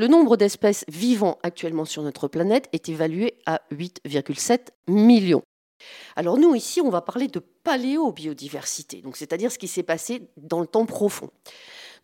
[0.00, 5.42] Le nombre d'espèces vivant actuellement sur notre planète est évalué à 8,7 millions.
[6.16, 10.66] Alors nous, ici, on va parler de paléobiodiversité, c'est-à-dire ce qui s'est passé dans le
[10.66, 11.28] temps profond.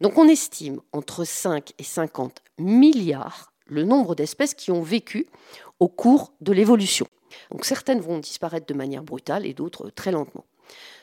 [0.03, 5.27] Donc on estime entre 5 et 50 milliards le nombre d'espèces qui ont vécu
[5.81, 7.07] au cours de l'évolution.
[7.51, 10.45] Donc certaines vont disparaître de manière brutale et d'autres très lentement.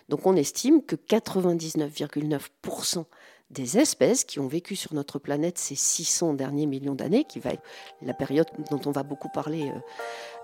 [0.10, 3.06] Donc on estime que 99,9%
[3.54, 7.52] des espèces qui ont vécu sur notre planète ces 600 derniers millions d'années, qui va
[7.52, 7.64] être
[8.02, 9.80] la période dont on va beaucoup parler euh,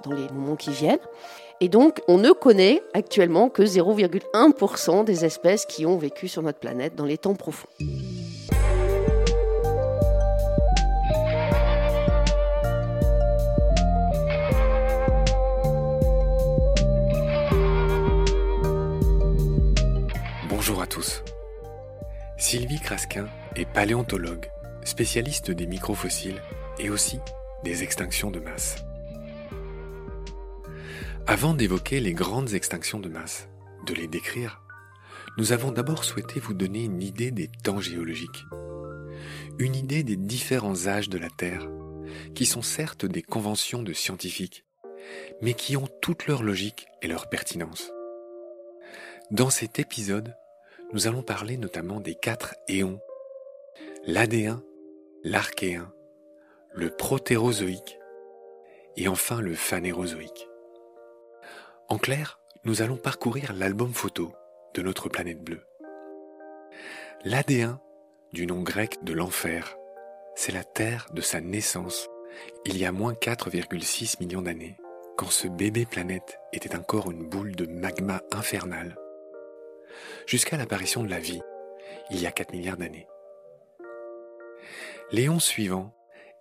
[0.03, 0.99] dans les moments qui viennent.
[1.59, 6.59] Et donc, on ne connaît actuellement que 0,1% des espèces qui ont vécu sur notre
[6.59, 7.67] planète dans les temps profonds.
[20.49, 21.23] Bonjour à tous.
[22.39, 24.49] Sylvie Crasquin est paléontologue,
[24.85, 26.41] spécialiste des microfossiles
[26.79, 27.19] et aussi
[27.65, 28.77] des extinctions de masse.
[31.27, 33.49] Avant d'évoquer les grandes extinctions de masse,
[33.85, 34.61] de les décrire,
[35.37, 38.45] nous avons d'abord souhaité vous donner une idée des temps géologiques,
[39.59, 41.67] une idée des différents âges de la Terre,
[42.35, 44.63] qui sont certes des conventions de scientifiques,
[45.41, 47.91] mais qui ont toute leur logique et leur pertinence.
[49.29, 50.33] Dans cet épisode,
[50.91, 52.99] nous allons parler notamment des quatre éons,
[54.05, 54.63] l'Adéen,
[55.23, 55.93] l'Archéen,
[56.73, 57.99] le Protérozoïque
[58.97, 60.47] et enfin le Phanérozoïque.
[61.89, 64.33] En clair, nous allons parcourir l'album photo
[64.73, 65.63] de notre planète bleue.
[67.23, 67.79] L'Adéen,
[68.33, 69.77] du nom grec de l'enfer,
[70.35, 72.07] c'est la Terre de sa naissance,
[72.65, 74.77] il y a moins 4,6 millions d'années,
[75.17, 78.95] quand ce bébé planète était encore une boule de magma infernal
[80.25, 81.41] jusqu'à l'apparition de la vie,
[82.11, 83.07] il y a 4 milliards d'années.
[85.11, 85.93] Léon suivant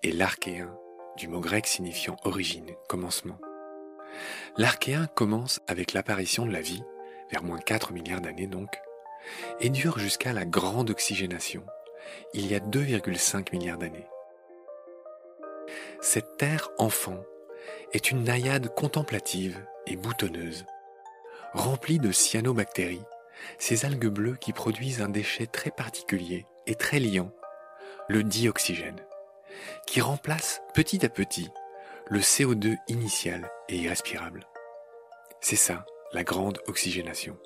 [0.03, 0.75] est l'archéen,
[1.17, 3.39] du mot grec signifiant origine, commencement.
[4.57, 6.83] L'archéen commence avec l'apparition de la vie,
[7.31, 8.79] vers moins 4 milliards d'années donc,
[9.61, 11.65] et dure jusqu'à la grande oxygénation,
[12.35, 14.07] il y a 2,5 milliards d'années.
[16.01, 17.23] Cette terre enfant
[17.93, 20.65] est une naïade contemplative et boutonneuse,
[21.53, 23.05] remplie de cyanobactéries
[23.59, 27.33] ces algues bleues qui produisent un déchet très particulier et très liant,
[28.09, 29.01] le dioxygène,
[29.87, 31.51] qui remplace petit à petit
[32.11, 34.47] le CO2 initial et irrespirable.
[35.41, 37.37] C'est ça, la grande oxygénation.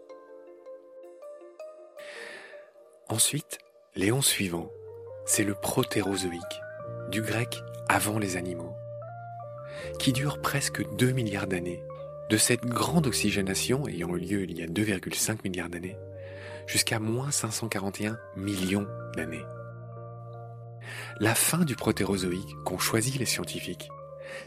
[3.09, 3.59] Ensuite,
[3.97, 4.71] l'éon suivant,
[5.27, 6.61] c'est le protérozoïque,
[7.11, 8.75] du grec avant les animaux,
[9.99, 11.83] qui dure presque 2 milliards d'années
[12.31, 15.97] de cette grande oxygénation ayant eu lieu il y a 2,5 milliards d'années
[16.67, 19.45] jusqu'à moins 541 millions d'années.
[21.21, 23.89] La fin du protérozoïque qu'ont choisi les scientifiques,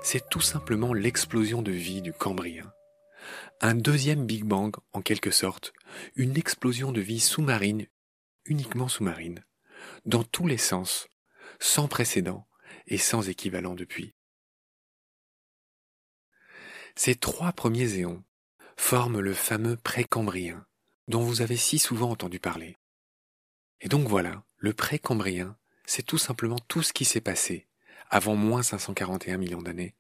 [0.04, 2.72] c'est tout simplement l'explosion de vie du Cambrien.
[3.62, 5.74] Un deuxième Big Bang en quelque sorte,
[6.16, 7.88] une explosion de vie sous-marine,
[8.46, 9.44] uniquement sous-marine,
[10.06, 11.08] dans tous les sens,
[11.60, 12.48] sans précédent
[12.88, 14.14] et sans équivalent depuis.
[16.96, 18.24] Ces trois premiers éons
[18.78, 20.66] forment le fameux précambrien
[21.08, 22.78] dont vous avez si souvent entendu parler.
[23.82, 27.68] Et donc voilà, le précambrien, c'est tout simplement tout ce qui s'est passé
[28.10, 29.96] avant moins 541 millions d'années,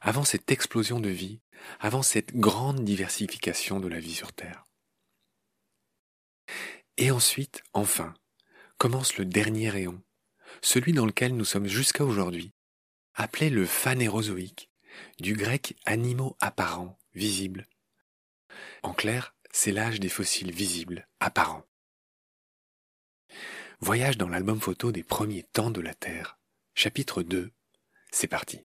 [0.00, 1.40] avant cette explosion de vie,
[1.78, 4.64] avant cette grande diversification de la vie sur Terre.
[6.96, 8.14] Et ensuite, enfin,
[8.78, 10.00] commence le dernier éon,
[10.62, 12.52] celui dans lequel nous sommes jusqu'à aujourd'hui,
[13.14, 14.69] appelé le phanérozoïque,
[15.18, 17.68] du grec animaux apparents, visibles.
[18.82, 21.64] En clair, c'est l'âge des fossiles visibles, apparents.
[23.80, 26.38] Voyage dans l'album photo des premiers temps de la Terre,
[26.74, 27.50] chapitre 2,
[28.10, 28.64] c'est parti.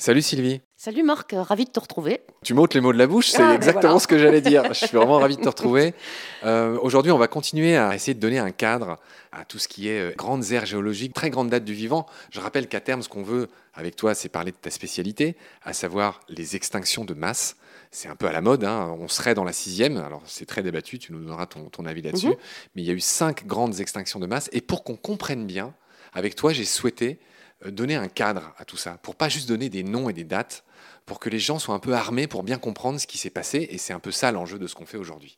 [0.00, 0.60] Salut Sylvie.
[0.76, 2.20] Salut Marc, euh, ravi de te retrouver.
[2.44, 3.98] Tu m'ôtes les mots de la bouche, c'est Ah, ben exactement voilà.
[4.00, 4.62] ce que j'allais dire.
[4.72, 5.92] Je suis vraiment ravi de te retrouver.
[6.44, 8.98] Euh, Aujourd'hui, on va continuer à essayer de donner un cadre
[9.32, 12.06] à tout ce qui est euh, grandes aires géologiques, très grande date du vivant.
[12.30, 15.72] Je rappelle qu'à terme, ce qu'on veut avec toi, c'est parler de ta spécialité, à
[15.72, 17.56] savoir les extinctions de masse.
[17.90, 18.94] C'est un peu à la mode, hein.
[19.00, 22.02] on serait dans la sixième, alors c'est très débattu, tu nous donneras ton, ton avis
[22.02, 22.34] là-dessus, Mhm.
[22.76, 25.74] mais il y a eu cinq grandes extinctions de masse, et pour qu'on comprenne bien,
[26.12, 27.18] avec toi, j'ai souhaité
[27.66, 30.64] donner un cadre à tout ça, pour pas juste donner des noms et des dates,
[31.06, 33.66] pour que les gens soient un peu armés pour bien comprendre ce qui s'est passé,
[33.70, 35.36] et c'est un peu ça l'enjeu de ce qu'on fait aujourd'hui.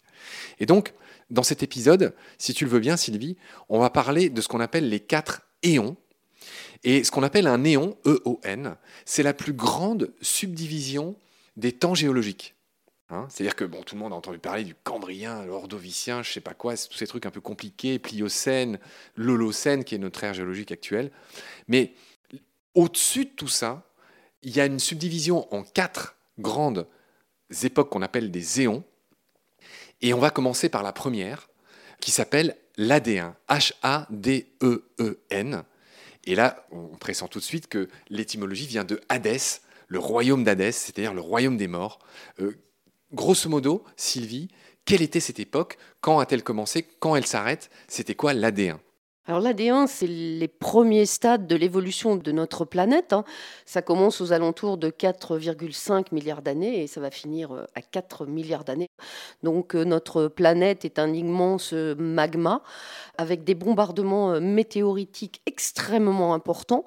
[0.59, 0.93] Et donc,
[1.31, 3.37] dans cet épisode, si tu le veux bien, Sylvie,
[3.69, 5.97] on va parler de ce qu'on appelle les quatre éons.
[6.83, 11.17] Et ce qu'on appelle un éon, E-O-N, c'est la plus grande subdivision
[11.57, 12.55] des temps géologiques.
[13.11, 16.41] Hein, C'est-à-dire que bon, tout le monde a entendu parler du Cambrien, l'Ordovicien, je sais
[16.41, 18.79] pas quoi, tous ces trucs un peu compliqués, Pliocène,
[19.17, 21.11] l'Holocène, qui est notre ère géologique actuelle.
[21.67, 21.93] Mais
[22.75, 23.83] Au-dessus de tout ça,
[24.43, 26.87] il y a une subdivision en quatre grandes
[27.63, 28.85] époques qu'on appelle des éons.
[30.03, 31.49] Et on va commencer par la première,
[32.01, 34.03] qui s'appelle l'AD1, H-A-D-E-E-N.
[36.25, 40.73] Et là, on pressent tout de suite que l'étymologie vient de Hadès, le royaume d'Hadès,
[40.73, 41.99] c'est-à-dire le royaume des morts.
[42.41, 42.57] Euh,
[43.13, 44.49] grosso modo, Sylvie,
[44.85, 45.77] quelle était cette époque?
[46.01, 46.87] Quand a-t-elle commencé?
[47.01, 47.71] Quand elle s'arrête?
[47.89, 48.79] C'était quoi l'AD1
[49.31, 53.13] alors l'AD1, c'est les premiers stades de l'évolution de notre planète.
[53.13, 53.23] Hein.
[53.65, 58.27] Ça commence aux alentours de 4,5 milliards d'années et ça va finir euh, à 4
[58.27, 58.91] milliards d'années.
[59.45, 62.65] Donc euh, notre planète est un immense magma
[63.19, 66.85] avec des bombardements euh, météoritiques extrêmement importants.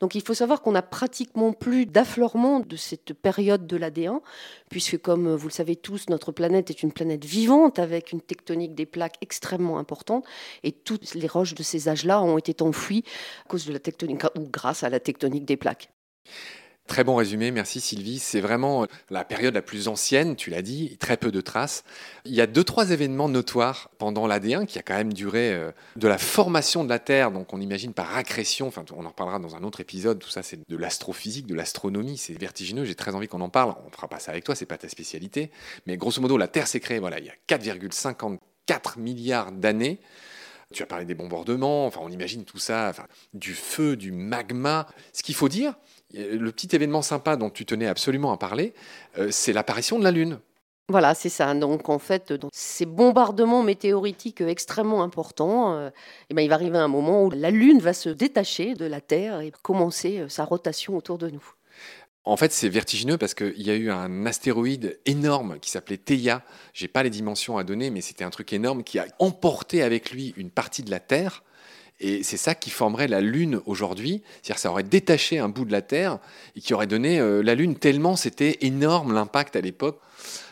[0.00, 4.20] Donc il faut savoir qu'on n'a pratiquement plus d'affleurement de cette période de l'AD1,
[4.68, 8.74] puisque comme vous le savez tous, notre planète est une planète vivante avec une tectonique
[8.74, 10.26] des plaques extrêmement importante
[10.62, 13.04] et toutes les roches de ces âges-là ont été enfouies
[13.44, 15.90] à cause de la tectonique ou grâce à la tectonique des plaques.
[16.86, 18.20] Très bon résumé, merci Sylvie.
[18.20, 21.82] C'est vraiment la période la plus ancienne, tu l'as dit, très peu de traces.
[22.24, 25.72] Il y a deux, trois événements notoires pendant l'AD1 qui a quand même duré euh,
[25.96, 29.40] de la formation de la Terre, donc on imagine par accrétion, enfin on en reparlera
[29.40, 33.16] dans un autre épisode, tout ça c'est de l'astrophysique, de l'astronomie, c'est vertigineux, j'ai très
[33.16, 35.50] envie qu'on en parle, on fera pas ça avec toi, c'est pas ta spécialité,
[35.86, 39.98] mais grosso modo la Terre s'est créée voilà, il y a 4,54 milliards d'années.
[40.74, 42.92] Tu as parlé des bombardements, on imagine tout ça,
[43.34, 44.88] du feu, du magma.
[45.12, 45.74] Ce qu'il faut dire,
[46.12, 48.74] le petit événement sympa dont tu tenais absolument à parler,
[49.18, 50.40] euh, c'est l'apparition de la Lune.
[50.88, 51.52] Voilà, c'est ça.
[51.54, 55.90] Donc en fait, ces bombardements météoritiques extrêmement importants, euh,
[56.30, 59.00] eh ben, il va arriver un moment où la Lune va se détacher de la
[59.00, 61.55] Terre et commencer euh, sa rotation autour de nous.
[62.26, 66.42] En fait, c'est vertigineux parce qu'il y a eu un astéroïde énorme qui s'appelait Theia.
[66.74, 70.10] J'ai pas les dimensions à donner, mais c'était un truc énorme qui a emporté avec
[70.10, 71.44] lui une partie de la Terre.
[72.00, 74.24] Et c'est ça qui formerait la Lune aujourd'hui.
[74.42, 76.18] C'est-à-dire ça aurait détaché un bout de la Terre
[76.56, 80.00] et qui aurait donné euh, la Lune tellement c'était énorme l'impact à l'époque.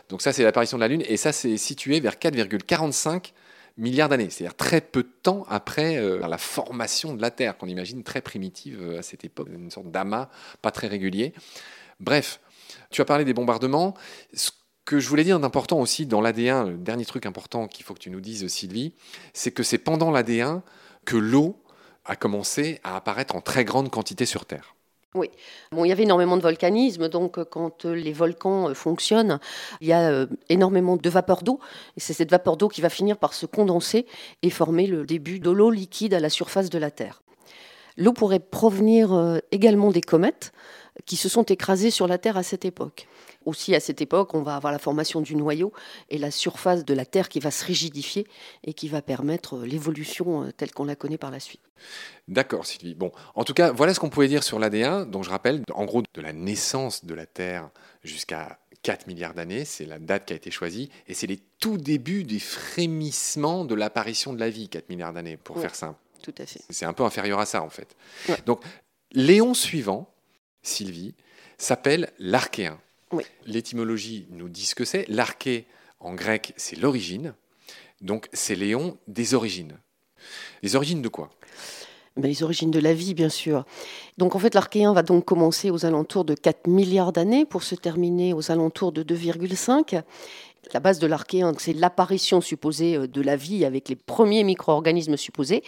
[0.09, 1.03] Donc ça, c'est l'apparition de la Lune.
[1.09, 3.33] Et ça, c'est situé vers 4,45
[3.77, 4.31] milliards d'années.
[4.31, 8.21] C'est-à-dire très peu de temps après euh, la formation de la Terre, qu'on imagine très
[8.21, 10.29] primitive euh, à cette époque, une sorte d'amas
[10.63, 11.33] pas très régulier.
[12.01, 12.41] Bref,
[12.91, 13.95] tu as parlé des bombardements.
[14.33, 14.51] Ce
[14.85, 18.01] que je voulais dire d'important aussi dans l'AD1, le dernier truc important qu'il faut que
[18.01, 18.95] tu nous dises, Sylvie,
[19.33, 20.63] c'est que c'est pendant l'AD1
[21.05, 21.63] que l'eau
[22.05, 24.74] a commencé à apparaître en très grande quantité sur Terre.
[25.17, 25.31] Oui,
[25.71, 29.39] bon, il y avait énormément de volcanisme, donc euh, quand euh, les volcans euh, fonctionnent,
[29.81, 31.61] il y a énormément de vapeur d'eau,
[31.97, 34.07] et c'est cette vapeur d'eau qui va finir par se condenser
[34.43, 37.23] et former le début de l'eau liquide à la surface de la Terre.
[37.97, 40.53] L'eau pourrait provenir également des comètes
[41.07, 43.07] qui se sont écrasées sur la Terre à cette époque
[43.47, 45.73] aussi à cette époque, on va avoir la formation du noyau
[46.11, 48.27] et la surface de la Terre qui va se rigidifier
[48.65, 51.61] et qui va permettre euh, l'évolution euh, telle qu'on la connaît par la suite.
[52.29, 52.95] D'accord, Sylvie.
[52.95, 55.11] Bon, en tout cas, voilà ce qu'on pouvait dire sur l'AD1.
[55.11, 57.71] Donc, je rappelle, en gros, de la naissance de la Terre
[58.03, 61.79] jusqu'à 4 milliards d'années, c'est la date qui a été choisie, et c'est les tout
[61.79, 65.99] débuts des frémissements de l'apparition de la vie, 4 milliards d'années, pour faire simple.
[66.23, 66.61] Tout à fait.
[66.71, 67.97] C'est un peu inférieur à ça, en fait.
[68.47, 68.63] Donc,
[69.13, 70.15] l'éon suivant,
[70.63, 71.15] Sylvie,
[71.59, 72.79] s'appelle l'archéen.
[73.47, 75.07] L'étymologie nous dit ce que c'est.
[75.09, 75.67] L'arché,
[76.01, 77.35] en grec, c'est l'origine.
[78.01, 79.79] Donc, c'est Léon des origines.
[80.63, 81.31] Les origines de quoi?
[82.17, 83.65] Ben, les origines de la vie, bien sûr.
[84.19, 87.75] Donc en fait, l'archéen va donc commencer aux alentours de 4 milliards d'années pour se
[87.75, 90.03] terminer aux alentours de 2,5.
[90.73, 95.17] La base de l'archéen, c'est l'apparition supposée euh, de la vie avec les premiers micro-organismes
[95.17, 95.63] supposés.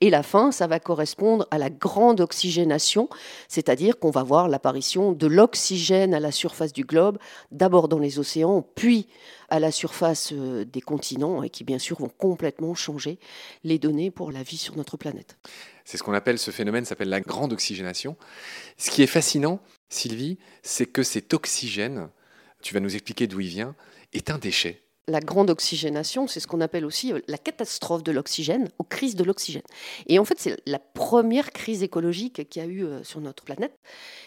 [0.00, 3.08] Et la fin, ça va correspondre à la grande oxygénation,
[3.48, 7.18] c'est-à-dire qu'on va voir l'apparition de l'oxygène à la surface du globe,
[7.50, 9.08] d'abord dans les océans, puis
[9.48, 13.18] à la surface euh, des continents, et qui bien sûr vont complètement changer
[13.64, 15.36] les données pour la vie sur notre planète.
[15.84, 18.16] C'est ce qu'on appelle, ce phénomène s'appelle la grande oxygénation.
[18.76, 22.08] Ce qui est fascinant, Sylvie, c'est que cet oxygène,
[22.62, 23.74] tu vas nous expliquer d'où il vient,
[24.12, 24.82] est un déchet.
[25.08, 29.16] La grande oxygénation, c'est ce qu'on appelle aussi euh, la catastrophe de l'oxygène, ou crise
[29.16, 29.62] de l'oxygène.
[30.06, 33.42] Et en fait, c'est la première crise écologique qu'il y a eu euh, sur notre
[33.42, 33.74] planète,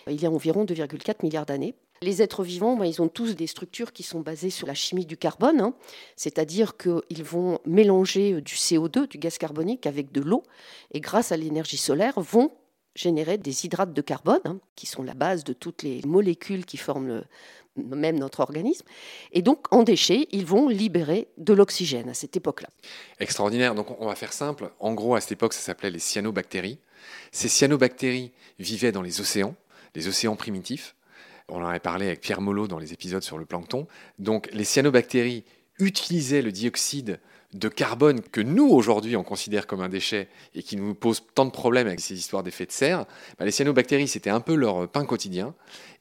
[0.08, 1.76] il y a environ 2,4 milliards d'années.
[2.02, 5.06] Les êtres vivants, ben, ils ont tous des structures qui sont basées sur la chimie
[5.06, 5.74] du carbone, hein.
[6.18, 10.44] c'est-à-dire qu'ils vont mélanger euh, du CO2, du gaz carbonique, avec de l'eau,
[10.92, 12.52] et grâce à l'énergie solaire, vont
[12.96, 16.78] générer des hydrates de carbone, hein, qui sont la base de toutes les molécules qui
[16.78, 17.24] forment le,
[17.76, 18.86] même notre organisme.
[19.32, 22.70] Et donc, en déchets, ils vont libérer de l'oxygène à cette époque-là.
[23.20, 23.76] Extraordinaire.
[23.76, 24.72] Donc, on va faire simple.
[24.80, 26.80] En gros, à cette époque, ça s'appelait les cyanobactéries.
[27.32, 29.56] Ces cyanobactéries vivaient dans les océans,
[29.94, 30.96] les océans primitifs.
[31.48, 33.88] On en avait parlé avec Pierre Molot dans les épisodes sur le plancton.
[34.18, 35.44] Donc, les cyanobactéries
[35.80, 37.20] utilisaient le dioxyde
[37.56, 41.46] de carbone que nous, aujourd'hui, on considère comme un déchet et qui nous pose tant
[41.46, 43.06] de problèmes avec ces histoires d'effet de serre,
[43.40, 45.56] bah, les cyanobactéries, c'était un peu leur pain quotidien.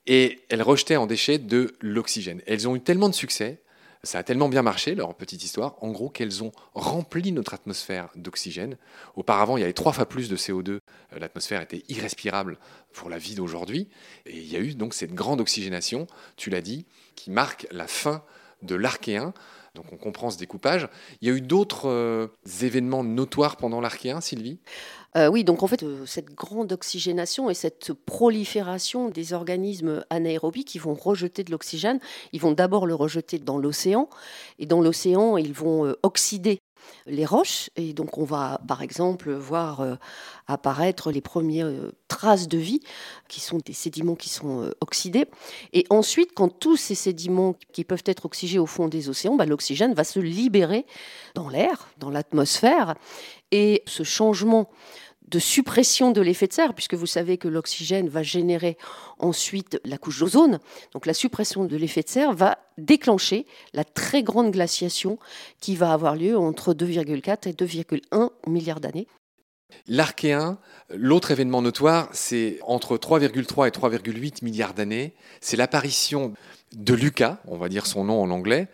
[0.07, 2.43] Et elles rejetaient en déchets de l'oxygène.
[2.47, 3.63] Elles ont eu tellement de succès,
[4.05, 8.11] ça a tellement bien marché, leur petite histoire, en gros, qu'elles ont rempli notre atmosphère
[8.17, 8.77] d'oxygène.
[9.17, 10.71] Auparavant, il y avait trois fois plus de CO2.
[10.71, 10.81] Euh,
[11.19, 12.59] l'atmosphère était irrespirable
[12.93, 13.89] pour la vie d'aujourd'hui.
[14.27, 16.07] Et il y a eu donc cette grande oxygénation,
[16.37, 16.85] tu l'as dit,
[17.17, 18.23] qui marque la fin
[18.63, 19.33] de l'archéen.
[19.75, 20.89] Donc on comprend ce découpage.
[21.21, 22.29] Il y a eu d'autres euh,
[22.63, 24.59] événements notoires pendant l'archéen, Sylvie?
[25.17, 30.65] Euh, oui, donc en fait, euh, cette grande oxygénation et cette prolifération des organismes anaérobies
[30.65, 31.99] qui vont rejeter de l'oxygène,
[32.33, 34.09] ils vont d'abord le rejeter dans l'océan,
[34.61, 36.61] et dans l'océan, ils vont oxyder
[37.07, 37.71] les roches.
[37.77, 39.95] Et donc, on va, par exemple, voir euh,
[40.47, 42.81] apparaître les premières euh, traces de vie,
[43.29, 45.27] qui sont des sédiments qui sont euh, oxydés.
[45.73, 49.47] Et ensuite, quand tous ces sédiments qui peuvent être oxygés au fond des océans, bah,
[49.47, 50.87] l'oxygène va se libérer
[51.35, 52.95] dans l'air, dans l'atmosphère.
[53.51, 54.69] Et ce changement
[55.35, 58.79] de suppression de l'effet de serre, puisque vous savez que l'oxygène va générer
[59.19, 60.61] ensuite la couche d'ozone.
[60.93, 65.19] Donc la suppression de l'effet de serre va déclencher la très grande glaciation
[65.61, 69.09] qui va avoir lieu entre 2,4 et 2,1 milliards d'années.
[69.89, 70.59] L'archéen,
[70.95, 75.15] l'autre événement notoire, c'est entre 3,3 et 3,8 milliards d'années.
[75.41, 76.33] C'est l'apparition
[76.73, 78.69] de Lucas, on va dire son nom en anglais,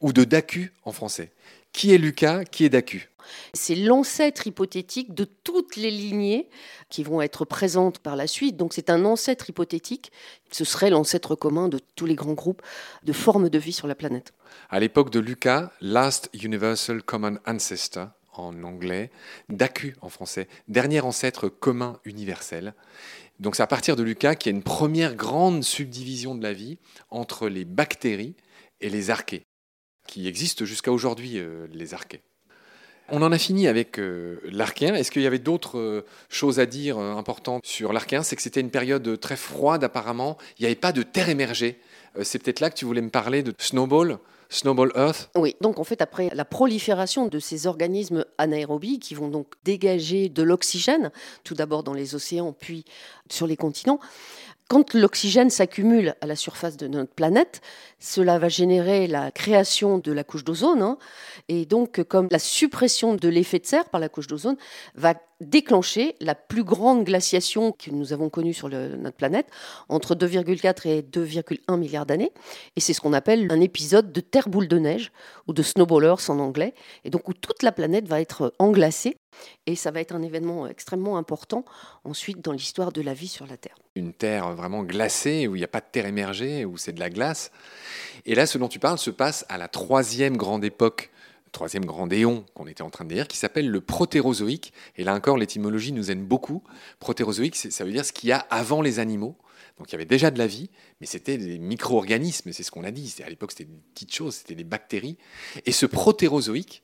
[0.00, 1.30] ou de Dacu en français.
[1.72, 2.44] Qui est Lucas?
[2.44, 3.10] Qui est Dacu?
[3.54, 6.48] C'est l'ancêtre hypothétique de toutes les lignées
[6.88, 8.56] qui vont être présentes par la suite.
[8.56, 10.10] Donc c'est un ancêtre hypothétique.
[10.50, 12.62] Ce serait l'ancêtre commun de tous les grands groupes
[13.04, 14.32] de formes de vie sur la planète.
[14.68, 19.10] À l'époque de Lucas, Last Universal Common Ancestor en anglais,
[19.48, 22.74] DACU en français, dernier ancêtre commun universel.
[23.38, 26.52] Donc c'est à partir de Lucas qu'il y a une première grande subdivision de la
[26.52, 26.78] vie
[27.10, 28.34] entre les bactéries
[28.80, 29.44] et les archées,
[30.10, 32.20] qui existent jusqu'à aujourd'hui, euh, les archées.
[33.12, 34.94] On en a fini avec euh, l'archéen.
[34.94, 38.22] Est-ce qu'il y avait d'autres euh, choses à dire importantes sur l'archéen?
[38.22, 40.36] C'est que c'était une période très froide apparemment.
[40.58, 41.80] Il n'y avait pas de terre émergée.
[42.22, 44.18] C'est peut-être là que tu voulais me parler de Snowball
[44.52, 49.28] Snowball Earth Oui, donc en fait, après la prolifération de ces organismes anaérobies qui vont
[49.28, 51.12] donc dégager de l'oxygène,
[51.44, 52.84] tout d'abord dans les océans, puis
[53.30, 54.00] sur les continents,
[54.70, 57.60] quand l'oxygène s'accumule à la surface de notre planète,
[57.98, 60.80] cela va générer la création de la couche d'ozone.
[60.80, 60.96] Hein.
[61.48, 64.56] et donc, comme la suppression de l'effet de serre par la couche d'ozone
[64.94, 69.46] va déclencher la plus grande glaciation que nous avons connue sur notre planète,
[69.88, 72.32] entre 2,4 et 2,1 milliards d'années.
[72.76, 75.12] Et c'est ce qu'on appelle un épisode de terre boule de neige,
[75.48, 79.16] ou de snowballers en anglais, et donc où toute la planète va être englacée.
[79.66, 81.64] Et ça va être un événement extrêmement important
[82.04, 83.76] ensuite dans l'histoire de la vie sur la Terre.
[83.94, 87.00] Une Terre vraiment glacée, où il n'y a pas de terre émergée, où c'est de
[87.00, 87.50] la glace.
[88.26, 91.10] Et là, ce dont tu parles se passe à la troisième grande époque
[91.52, 94.72] troisième grand éon qu'on était en train de dire, qui s'appelle le protérozoïque.
[94.96, 96.62] Et là encore, l'étymologie nous aide beaucoup.
[96.98, 99.36] Protérozoïque, ça veut dire ce qu'il y a avant les animaux.
[99.78, 102.84] Donc il y avait déjà de la vie, mais c'était des micro-organismes, c'est ce qu'on
[102.84, 103.14] a dit.
[103.24, 105.16] À l'époque, c'était des petites choses, c'était des bactéries.
[105.64, 106.82] Et ce protérozoïque,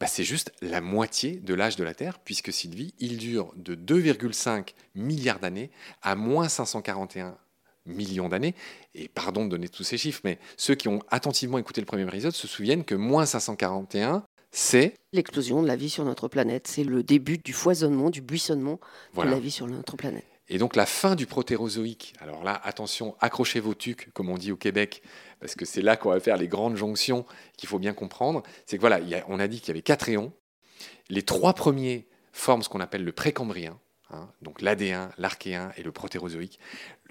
[0.00, 3.74] bah, c'est juste la moitié de l'âge de la Terre, puisque Sylvie, il dure de
[3.74, 7.36] 2,5 milliards d'années à moins 541
[7.90, 8.54] millions d'années.
[8.94, 12.06] Et pardon de donner tous ces chiffres, mais ceux qui ont attentivement écouté le premier
[12.06, 14.94] épisode se souviennent que moins 541, c'est...
[15.12, 16.66] L'explosion de la vie sur notre planète.
[16.66, 18.80] C'est le début du foisonnement, du buissonnement
[19.16, 20.24] de la vie sur notre planète.
[20.52, 24.50] Et donc la fin du protérozoïque, alors là, attention, accrochez vos tucs, comme on dit
[24.50, 25.00] au Québec,
[25.38, 27.24] parce que c'est là qu'on va faire les grandes jonctions
[27.56, 28.42] qu'il faut bien comprendre.
[28.66, 30.32] C'est que voilà, on a dit qu'il y avait quatre éons.
[31.08, 33.78] Les trois premiers forment ce qu'on appelle le précambrien,
[34.12, 36.58] Hein, donc l'AD1, l'archéen et le protérozoïque.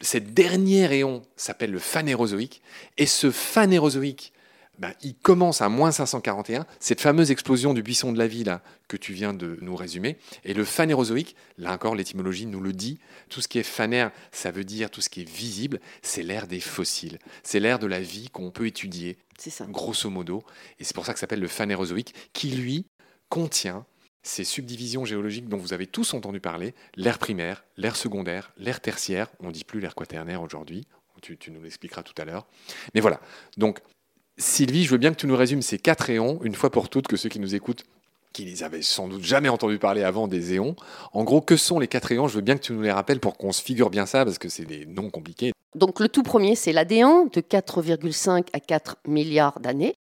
[0.01, 2.61] Cette dernière éon s'appelle le phanérozoïque,
[2.97, 4.33] et ce phanérozoïque,
[4.79, 8.61] ben, il commence à moins 541, cette fameuse explosion du buisson de la vie là,
[8.87, 10.17] que tu viens de nous résumer.
[10.43, 12.97] Et le phanérozoïque, là encore l'étymologie nous le dit,
[13.29, 16.47] tout ce qui est phanère, ça veut dire tout ce qui est visible, c'est l'ère
[16.47, 19.65] des fossiles, c'est l'ère de la vie qu'on peut étudier, ça.
[19.65, 20.43] grosso modo.
[20.79, 22.85] Et c'est pour ça que ça s'appelle le phanérozoïque, qui lui
[23.29, 23.85] contient
[24.23, 29.27] ces subdivisions géologiques dont vous avez tous entendu parler, l'ère primaire, l'ère secondaire, l'ère tertiaire,
[29.39, 30.87] on ne dit plus l'ère quaternaire aujourd'hui,
[31.21, 32.45] tu, nous l'expliqueras tout à l'heure.
[32.93, 33.19] Mais voilà,
[33.57, 33.79] donc
[34.37, 37.07] Sylvie, je veux bien que tu nous résumes ces quatre éons, une fois pour toutes,
[37.07, 37.83] que ceux qui nous écoutent,
[38.31, 40.75] qui les avaient sans doute jamais entendu parler avant des éons.
[41.13, 42.27] En gros, que sont les quatre éons?
[42.27, 44.37] Je veux bien que tu nous les rappelles pour qu'on se figure bien ça, parce
[44.37, 45.51] que c'est des noms compliqués.
[45.75, 49.95] Donc le tout premier, c'est l'AD1 de 4,5 à 4 milliards d'années.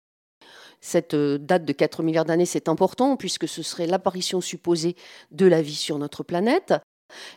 [0.81, 4.95] Cette euh, date de 4 milliards d'années, c'est important puisque ce serait l'apparition supposée
[5.31, 6.73] de la vie sur notre planète.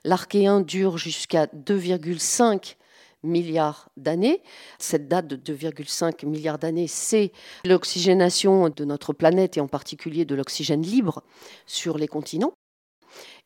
[0.05, 2.77] L'archéen dure jusqu'à 2,5
[3.23, 4.43] milliards d'années.
[4.79, 7.33] Cette date de 2,5 milliards d'années, c'est
[7.65, 11.23] l'oxygénation de notre planète et en particulier de l'oxygène libre
[11.67, 12.53] sur les continents.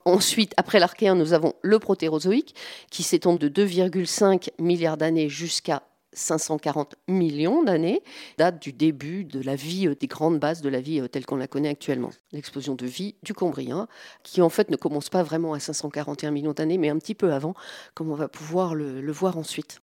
[0.05, 2.55] Ensuite, après l'archéen, nous avons le protérozoïque
[2.91, 5.83] qui s'étend de 2,5 milliards d'années jusqu'à
[6.17, 8.03] 540 millions d'années,
[8.39, 11.27] date du début de la vie, euh, des grandes bases de la vie euh, telle
[11.27, 12.11] qu'on la connaît actuellement.
[12.33, 13.87] L'explosion de vie du Cambrien,
[14.23, 17.33] qui en fait ne commence pas vraiment à 541 millions d'années, mais un petit peu
[17.33, 17.55] avant,
[17.95, 19.81] comme on va pouvoir le, le voir ensuite.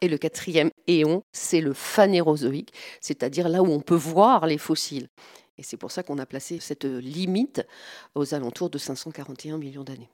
[0.00, 5.08] Et le quatrième éon, c'est le phanérozoïque, c'est-à-dire là où on peut voir les fossiles.
[5.58, 7.62] Et c'est pour ça qu'on a placé cette limite
[8.14, 10.10] aux alentours de 541 millions d'années.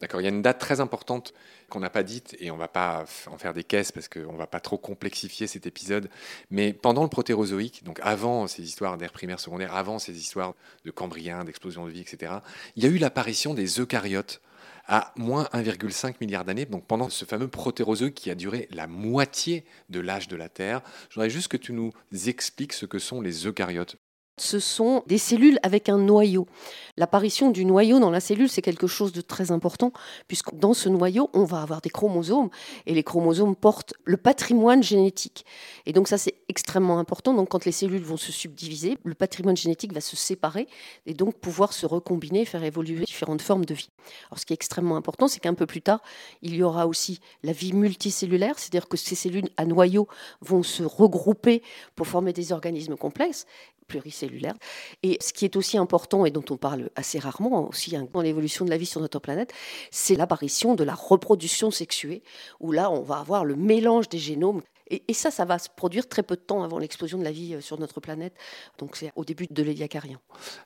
[0.00, 1.34] D'accord, il y a une date très importante
[1.68, 4.32] qu'on n'a pas dite et on ne va pas en faire des caisses parce qu'on
[4.32, 6.08] ne va pas trop complexifier cet épisode.
[6.50, 10.54] Mais pendant le protérozoïque, donc avant ces histoires d'air primaire, secondaire, avant ces histoires
[10.84, 12.34] de cambrien, d'explosion de vie, etc.,
[12.76, 14.40] il y a eu l'apparition des eucaryotes
[14.86, 19.64] à moins 1,5 milliard d'années, donc pendant ce fameux protérozoïque qui a duré la moitié
[19.88, 20.82] de l'âge de la Terre.
[21.08, 21.92] Je voudrais juste que tu nous
[22.26, 23.96] expliques ce que sont les eucaryotes
[24.36, 26.46] ce sont des cellules avec un noyau.
[26.96, 29.92] L'apparition du noyau dans la cellule, c'est quelque chose de très important,
[30.28, 32.50] puisque dans ce noyau, on va avoir des chromosomes,
[32.86, 35.44] et les chromosomes portent le patrimoine génétique.
[35.86, 37.34] Et donc ça, c'est extrêmement important.
[37.34, 40.68] Donc quand les cellules vont se subdiviser, le patrimoine génétique va se séparer,
[41.06, 43.90] et donc pouvoir se recombiner, faire évoluer différentes formes de vie.
[44.30, 46.00] Alors ce qui est extrêmement important, c'est qu'un peu plus tard,
[46.42, 50.08] il y aura aussi la vie multicellulaire, c'est-à-dire que ces cellules à noyau
[50.40, 51.62] vont se regrouper
[51.94, 53.46] pour former des organismes complexes
[53.86, 54.54] pluricellulaire.
[55.02, 58.22] Et ce qui est aussi important et dont on parle assez rarement aussi hein, dans
[58.22, 59.52] l'évolution de la vie sur notre planète,
[59.90, 62.22] c'est l'apparition de la reproduction sexuée,
[62.60, 64.62] où là on va avoir le mélange des génomes
[65.08, 67.54] et, ça, ça va se produire très peu de temps avant l'explosion de la vie
[67.54, 68.34] euh, sur notre planète.
[68.78, 70.20] Donc c'est au début de l'édiacarien.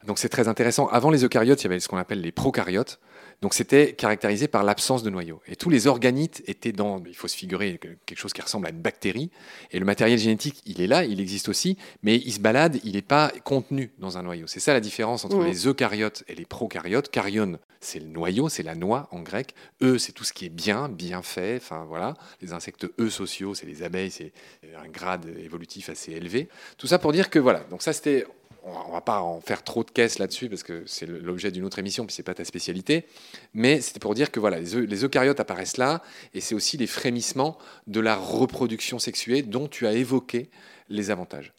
[0.06, 0.88] Donc c'est très intéressant.
[0.88, 2.98] Avant les eucaryotes, il y avait ce qu'on appelle les procaryotes.
[3.40, 5.40] Donc c'était caractérisé par l'absence de noyau.
[5.46, 8.70] Et tous les organites étaient dans, il faut se figurer, quelque chose qui ressemble à
[8.70, 9.30] une bactérie.
[9.70, 12.94] Et le matériel génétique, il est là, il existe aussi, mais il se balade, il
[12.94, 14.46] n'est pas contenu dans un noyau.
[14.48, 15.46] C'est ça la différence entre mmh.
[15.46, 17.10] les eucaryotes et les procaryotes.
[17.10, 19.54] Carion, c'est le noyau, c'est la noix en grec.
[19.82, 21.56] Eux, c'est tout ce qui est bien, bien fait.
[21.56, 24.32] Enfin voilà, les insectes eux sociaux, c'est les abeilles c'est
[24.76, 26.48] un grade évolutif assez élevé.
[26.76, 28.26] Tout ça pour dire que voilà, donc ça c'était
[28.64, 31.78] on va pas en faire trop de caisses là-dessus parce que c'est l'objet d'une autre
[31.78, 33.06] émission puis c'est pas ta spécialité
[33.54, 36.02] mais c'était pour dire que voilà les, eucaryotes apparaissent là
[36.34, 40.50] et c'est aussi les frémissements de la reproduction sexuée dont tu as évoqué
[40.88, 41.52] les avantages.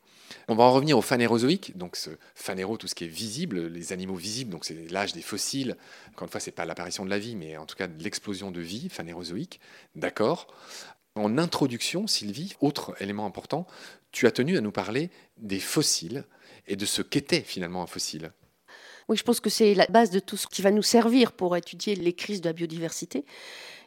[0.48, 3.94] On va en revenir au phanérozoïque, donc ce phanéro, tout ce qui est visible, les
[3.94, 5.76] animaux visibles, donc c'est l'âge des fossiles.
[6.10, 8.50] Encore une fois, c'est pas l'apparition de la vie, mais en tout cas de l'explosion
[8.50, 9.60] de vie, phanérozoïque.
[9.96, 10.48] D'accord.
[11.16, 13.68] En introduction, Sylvie, autre élément important,
[14.12, 16.26] tu as tenu à nous parler des fossiles
[16.68, 18.32] et de ce qu'était finalement un fossile.
[19.10, 21.58] Oui, je pense que c'est la base de tout ce qui va nous servir pour
[21.58, 23.26] étudier les crises de la biodiversité.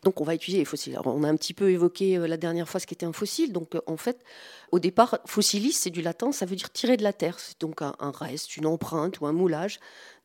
[0.02, 0.98] Donc on va étudier les fossiles.
[1.04, 3.52] on a un petit peu évoqué euh, la dernière fois ce qu'était un fossile.
[3.52, 4.24] Donc euh, en fait,
[4.72, 7.38] au départ, fossilis, c'est du latin, ça veut dire tirer de la terre.
[7.38, 9.78] C'est donc un, reste, une empreinte ou un moulage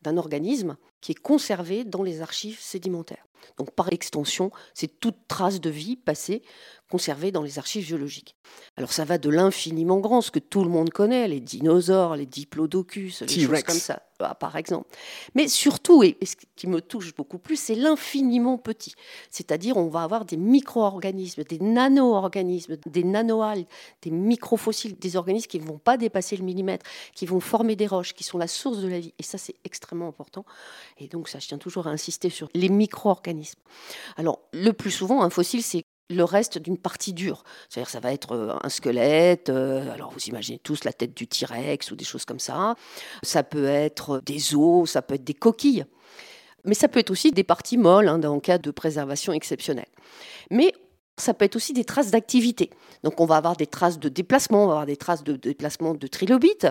[0.08, 3.28] d'un organisme qui est conservé dans les archives sédimentaires.
[3.58, 6.42] Donc par extension, c'est toute trace de vie passée
[6.90, 8.36] conservée dans les archives géologiques.
[8.78, 12.26] Alors ça va de l'infiniment grand, ce que tout le monde connaît, les dinosaures, les
[12.26, 14.88] diplodocus, les choses comme ça, ah, par exemple.
[15.36, 18.94] Mais surtout, et ce qui me touche beaucoup plus, c'est l'infiniment petit.
[19.32, 23.68] C'est-à-dire on va avoir des micro-organismes, des nano-organismes, des nanoalgues,
[24.02, 27.88] des microfossiles, des organismes qui ne vont pas dépasser le millimètre, qui vont former des
[27.88, 29.14] roches, qui sont la source de la vie.
[29.20, 30.46] Et ça, c'est extrêmement important.
[30.98, 33.60] Et donc ça, je tiens toujours à insister sur les micro-organismes.
[34.18, 37.44] Alors, le plus souvent, un fossile, c'est le reste d'une partie dure.
[37.70, 41.28] C'est-à-dire ça va être euh, un squelette, euh, alors vous imaginez tous la tête du
[41.28, 42.76] T-Rex ou des choses comme ça.
[43.24, 45.86] Ça peut être des os, ça peut être des coquilles.
[46.64, 49.88] Mais ça peut être aussi des parties molles hein, dans le cas de préservation exceptionnelle.
[50.52, 50.74] Mais
[51.20, 52.70] ça peut être aussi des traces d'activité.
[53.04, 55.94] Donc on va avoir des traces de déplacement, on va avoir des traces de déplacement
[55.94, 56.68] de trilobites,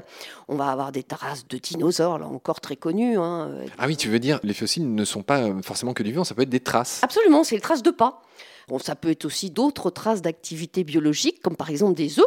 [0.49, 3.19] on va avoir des traces de dinosaures, là encore très connus.
[3.19, 3.51] Hein.
[3.79, 6.35] Ah oui, tu veux dire, les fossiles ne sont pas forcément que du vivant, ça
[6.35, 7.01] peut être des traces.
[7.03, 8.23] Absolument, c'est les traces de pas.
[8.69, 12.27] Bon, ça peut être aussi d'autres traces d'activité biologique, comme par exemple des œufs.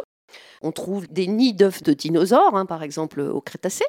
[0.62, 3.84] On trouve des nids d'œufs de dinosaures, hein, par exemple au Crétacé.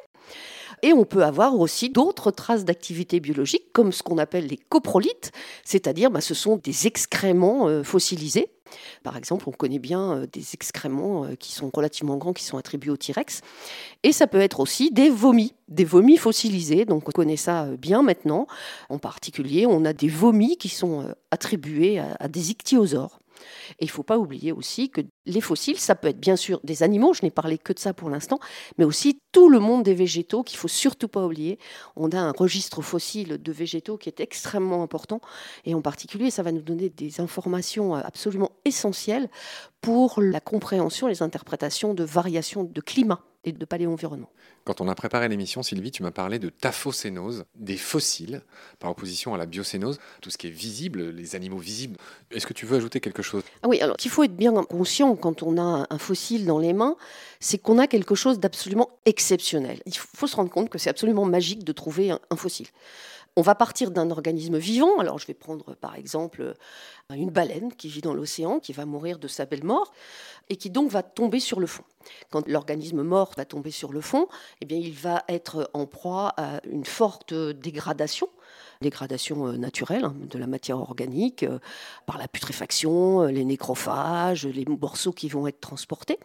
[0.82, 5.30] Et on peut avoir aussi d'autres traces d'activité biologique, comme ce qu'on appelle les coprolites,
[5.64, 8.50] c'est-à-dire bah, ce sont des excréments euh, fossilisés.
[9.04, 12.58] Par exemple, on connaît bien euh, des excréments euh, qui sont relativement grands, qui sont
[12.58, 13.42] attribués au T-Rex.
[14.02, 16.84] Et ça peut être aussi des vomis, des vomis fossilisés.
[16.84, 18.48] Donc on connaît ça bien maintenant.
[18.88, 23.20] En particulier, on a des vomis qui sont attribués à, des ichthyosaures.
[23.78, 26.60] Et il ne faut pas oublier aussi que Les fossiles, ça peut être bien sûr
[26.64, 28.40] des animaux, je n'ai parlé que de ça pour l'instant,
[28.76, 31.60] mais aussi tout le monde des végétaux qu'il faut surtout pas oublier.
[31.94, 35.20] On a un registre fossile de végétaux qui est extrêmement important
[35.64, 39.30] et en particulier, ça va nous donner des informations absolument essentielles
[39.80, 44.30] pour la compréhension et les interprétations de variations de climat et de paléo-environnement.
[44.64, 48.42] Quand on a préparé l'émission, Sylvie, tu m'as parlé de taphocénose, des fossiles,
[48.78, 51.96] par opposition à la biocénose, tout ce qui est visible, les animaux visibles.
[52.30, 53.42] Est-ce que tu veux ajouter quelque chose?
[53.62, 56.72] Ah Oui, alors il faut être bien conscient quand on a un fossile dans les
[56.72, 56.96] mains,
[57.40, 59.82] c'est qu'on a quelque chose d'absolument exceptionnel.
[59.86, 62.68] Il faut se rendre compte que c'est absolument magique de trouver un fossile.
[63.34, 64.98] On va partir d'un organisme vivant.
[64.98, 66.54] Alors, je vais prendre par exemple
[67.08, 69.92] une baleine qui vit dans l'océan, qui va mourir de sa belle mort
[70.50, 71.84] et qui donc va tomber sur le fond.
[72.30, 74.28] Quand l'organisme mort va tomber sur le fond,
[74.60, 78.28] eh bien, il va être en proie à une forte dégradation
[78.82, 81.58] dégradation euh, naturelle hein, de la matière organique euh,
[82.04, 86.18] par la putréfaction, euh, les nécrophages, les morceaux qui vont être transportés.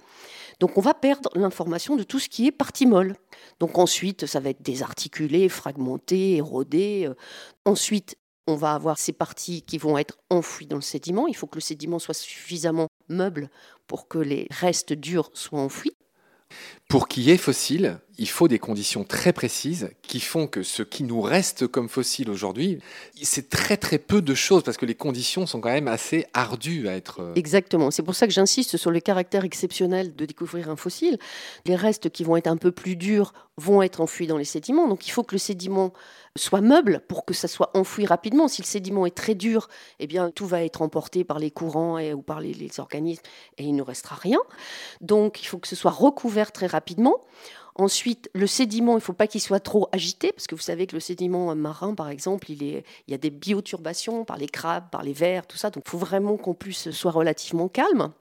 [0.59, 3.15] Donc on va perdre l'information de tout ce qui est partie molle.
[3.61, 7.09] Donc ensuite, ça va être désarticulé, fragmenté, érodé.
[7.63, 8.17] Ensuite,
[8.47, 11.27] on va avoir ces parties qui vont être enfouies dans le sédiment.
[11.27, 13.49] Il faut que le sédiment soit suffisamment meuble
[13.87, 15.95] pour que les restes durs soient enfouis.
[16.87, 20.81] Pour qu'il y ait fossile, il faut des conditions très précises qui font que ce
[20.81, 22.79] qui nous reste comme fossile aujourd'hui,
[23.21, 26.87] c'est très très peu de choses parce que les conditions sont quand même assez ardues
[26.87, 27.21] à être.
[27.21, 27.91] Euh, Exactement.
[27.91, 31.19] C'est pour ça que j'insiste sur le caractère exceptionnel de découvrir un fossile.
[31.65, 34.87] Les restes qui vont être un peu plus durs vont être enfouis dans les sédiments.
[34.87, 35.93] Donc il faut que le sédiment
[36.35, 38.47] soit meuble pour que ça soit enfoui rapidement.
[38.47, 39.67] Si le sédiment est très dur,
[39.99, 43.23] eh bien tout va être emporté par les courants ou par les, les organismes
[43.57, 44.39] et il ne restera rien.
[45.01, 47.17] Donc il faut que ce soit recouvert très rapidement.
[47.77, 50.87] Ensuite, le sédiment, il ne faut pas qu'il soit trop agité, parce que vous savez
[50.87, 55.03] que le sédiment marin, par exemple, il, y a des bioturbations par les crabes, par
[55.03, 55.69] les vers, tout ça.
[55.69, 58.11] Donc il faut vraiment qu'on puisse soit relativement calme.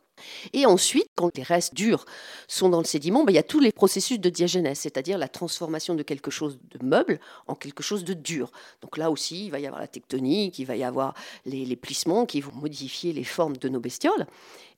[0.52, 2.04] Et ensuite, quand les restes durs
[2.48, 5.28] sont dans le sédiment, ben, il y a tous les processus de diagénèse, c'est-à-dire la
[5.28, 8.50] transformation de quelque chose de meuble en quelque chose de dur.
[8.82, 11.14] Donc là aussi, il va y avoir la tectonique, il va y avoir
[11.46, 14.26] les, les plissements qui vont modifier les formes de nos bestioles.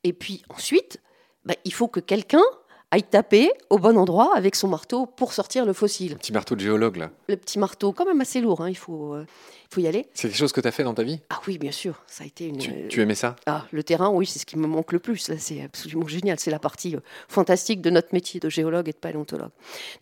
[0.04, 1.00] Et puis ensuite,
[1.44, 2.44] ben, il faut que quelqu'un
[2.90, 6.12] aille taper au bon endroit avec son marteau pour sortir le fossile.
[6.12, 7.10] Le petit marteau de géologue, là.
[7.28, 9.26] Le petit marteau, quand même assez lourd, hein, il faut, euh,
[9.70, 10.06] faut y aller.
[10.14, 11.20] C'est quelque chose que tu as fait dans ta vie?
[11.30, 12.02] Ah oui, bien sûr.
[12.06, 12.88] Ça a été une.
[12.88, 13.36] Tu, aimais ça?
[13.46, 15.30] Ah, le terrain, oui, c'est ce qui me manque le plus.
[15.38, 16.38] C'est absolument génial.
[16.40, 19.50] C'est la partie euh, fantastique de notre métier de géologue et de paléontologue.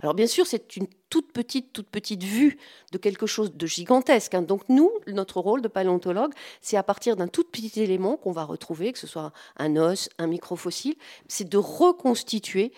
[0.00, 2.58] Alors bien sûr, c'est une toute petite, toute petite vue
[2.92, 4.34] de quelque chose de gigantesque.
[4.34, 4.42] Hein.
[4.42, 8.44] Donc nous, notre rôle de paléontologue, c'est à partir d'un tout petit élément qu'on va
[8.44, 10.96] retrouver, que ce soit un os, un microfossile,
[11.28, 12.72] c'est de reconstituer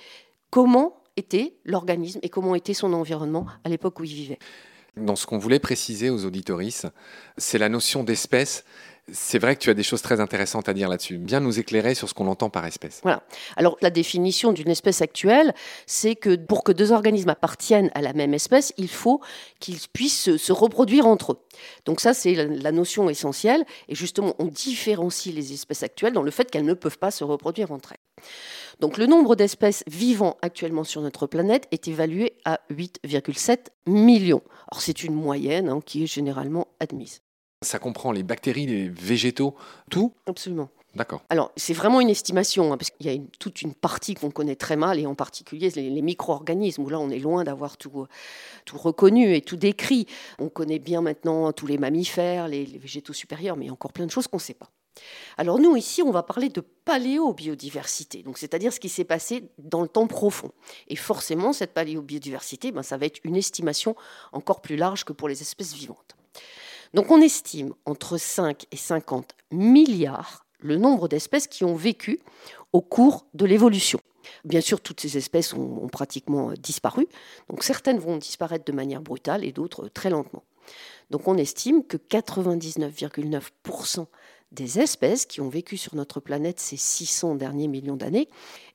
[0.50, 4.38] comment était l'organisme et comment était son environnement à l'époque où il vivait.
[4.96, 6.88] Dans ce qu'on voulait préciser aux auditoristes,
[7.36, 8.64] c'est la notion d'espèce.
[9.12, 11.18] C'est vrai que tu as des choses très intéressantes à dire là-dessus.
[11.18, 13.00] Bien nous éclairer sur ce qu'on entend par espèce.
[13.02, 13.22] Voilà.
[13.56, 15.54] Alors la définition d'une espèce actuelle,
[15.86, 19.20] c'est que pour que deux organismes appartiennent à la même espèce, il faut
[19.60, 21.38] qu'ils puissent se reproduire entre eux.
[21.84, 23.64] Donc ça, c'est la notion essentielle.
[23.88, 27.24] Et justement, on différencie les espèces actuelles dans le fait qu'elles ne peuvent pas se
[27.24, 28.24] reproduire entre elles.
[28.80, 34.42] Donc le nombre d'espèces vivant actuellement sur notre planète est évalué à 8,7 millions.
[34.70, 37.22] Alors c'est une moyenne hein, qui est généralement admise.
[37.62, 39.56] Ça comprend les bactéries, les végétaux,
[39.90, 40.68] tout Absolument.
[40.94, 41.22] D'accord.
[41.28, 44.56] Alors, c'est vraiment une estimation, hein, parce qu'il y a toute une partie qu'on connaît
[44.56, 48.06] très mal, et en particulier les, micro-organismes, où là, on est loin d'avoir tout,
[48.64, 50.06] tout reconnu et tout décrit.
[50.38, 53.74] On connaît bien maintenant tous les mammifères, les, les végétaux supérieurs, mais il y a
[53.74, 54.70] encore plein de choses qu'on ne sait pas.
[55.36, 59.82] Alors nous, ici, on va parler de paléobiodiversité, donc c'est-à-dire ce qui s'est passé dans
[59.82, 60.50] le temps profond.
[60.88, 63.94] Et forcément, cette paléobiodiversité, ben, ça va être une estimation
[64.32, 66.16] encore plus large que pour les espèces vivantes.
[66.94, 72.20] Donc on estime entre 5 et 50 milliards le nombre d'espèces qui ont vécu
[72.72, 74.00] au cours de l'évolution.
[74.44, 77.06] Bien sûr, toutes ces espèces ont, pratiquement disparu,
[77.48, 80.42] donc certaines vont disparaître de manière brutale et d'autres très lentement.
[81.10, 84.06] Donc on estime que 99,9%
[84.52, 88.28] des espèces qui ont vécu sur notre planète ces 600 derniers millions d'années.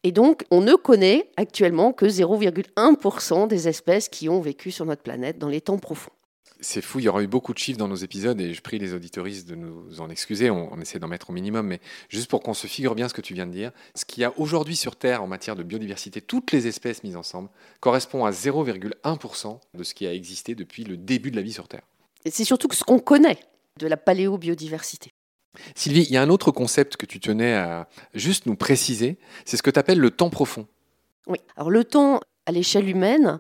[0.04, 5.02] Et donc, on ne connaît actuellement que 0,1% des espèces qui ont vécu sur notre
[5.02, 6.12] planète dans les temps profonds.
[6.64, 8.80] C'est fou, il y aura eu beaucoup de chiffres dans nos épisodes et je prie
[8.80, 12.42] les auditoristes de nous en excuser, on, essaie d'en mettre au minimum, mais juste pour
[12.42, 14.78] qu'on se figure bien ce que tu viens de dire, ce qu'il y a aujourd'hui
[14.78, 17.50] sur Terre en matière de biodiversité, toutes les espèces mises ensemble,
[17.82, 21.68] correspond à 0,1% de ce qui a existé depuis le début de la vie sur
[21.68, 21.84] Terre.
[22.26, 23.40] C'est surtout ce qu'on connaît
[23.78, 25.12] de la paléobiodiversité.
[25.76, 29.58] Sylvie, il y a un autre concept que tu tenais à juste nous préciser, c'est
[29.58, 30.66] ce que tu appelles le temps profond.
[31.28, 33.40] Oui, alors le temps à l'échelle humaine,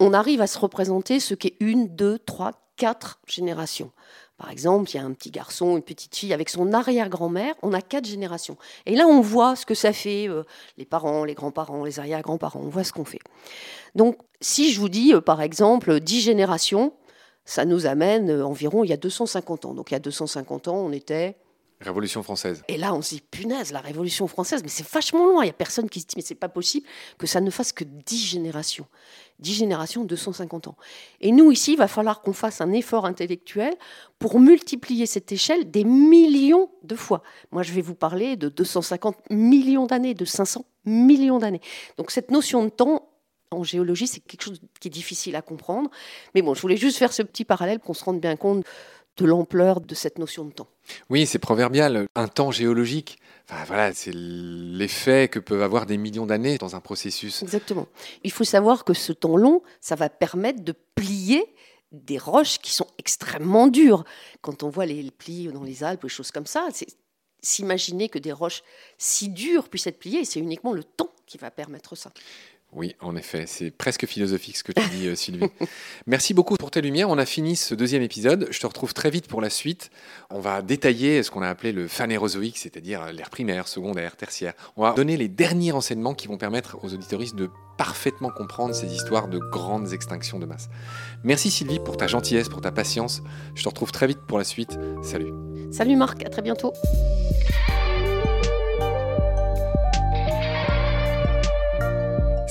[0.00, 3.90] on arrive à se représenter ce qu'est une, deux, trois, quatre générations.
[4.36, 7.72] Par exemple, il y a un petit garçon, une petite fille avec son arrière-grand-mère, on
[7.72, 8.58] a quatre générations.
[8.84, 10.42] Et là, on voit ce que ça fait, euh,
[10.76, 13.20] les parents, les grands-parents, les arrière-grands-parents, on voit ce qu'on fait.
[13.94, 16.92] Donc, si je vous dis, euh, par exemple, dix générations,
[17.46, 19.72] ça nous amène euh, environ il y a 250 ans.
[19.72, 21.38] Donc, il y a 250 ans, on était
[21.80, 22.62] Révolution française.
[22.68, 25.42] et là, on se dit, punaise, la Révolution française, mais c'est vachement loin.
[25.44, 26.86] Il n'y a personne qui se dit, mais c'est pas possible
[27.18, 28.86] que ça ne fasse que 10 générations.
[29.38, 30.76] 10 générations, 250 ans.
[31.20, 33.74] Et nous, ici, il va falloir qu'on fasse un effort intellectuel
[34.18, 37.22] pour multiplier cette échelle des millions de fois.
[37.50, 41.60] Moi, je vais vous parler de 250 millions d'années, de 500 millions d'années.
[41.98, 43.08] Donc, cette notion de temps,
[43.50, 45.90] en géologie, c'est quelque chose qui est difficile à comprendre.
[46.34, 48.64] Mais bon, je voulais juste faire ce petit parallèle pour qu'on se rende bien compte
[49.16, 50.68] de l'ampleur de cette notion de temps.
[51.10, 52.06] Oui, c'est proverbial.
[52.14, 53.18] Un temps géologique.
[53.48, 57.42] Enfin, voilà, c'est l'effet que peuvent avoir des millions d'années dans un processus.
[57.42, 57.86] Exactement.
[58.24, 61.44] Il faut savoir que ce temps long, ça va permettre de plier
[61.92, 64.04] des roches qui sont extrêmement dures.
[64.40, 66.88] Quand on voit les plis dans les Alpes, des choses comme ça, c'est
[67.42, 68.62] s'imaginer que des roches
[68.98, 72.10] si dures puissent être pliées, c'est uniquement le temps qui va permettre ça.
[72.76, 75.48] Oui, en effet, c'est presque philosophique ce que tu dis, euh, Sylvie.
[76.06, 77.08] Merci beaucoup pour tes lumières.
[77.08, 78.48] On a fini ce deuxième épisode.
[78.50, 79.90] Je te retrouve très vite pour la suite.
[80.28, 84.52] On va détailler ce qu'on a appelé le phanérozoïque, c'est-à-dire l'ère primaire, secondaire, tertiaire.
[84.76, 88.92] On va donner les derniers renseignements qui vont permettre aux auditoristes de parfaitement comprendre ces
[88.92, 90.68] histoires de grandes extinctions de masse.
[91.24, 93.22] Merci Sylvie pour ta gentillesse, pour ta patience.
[93.54, 94.78] Je te retrouve très vite pour la suite.
[95.02, 95.32] Salut.
[95.72, 96.74] Salut Marc, à très bientôt.